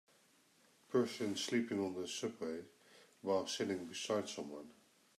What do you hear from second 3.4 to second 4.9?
sitting beside someone.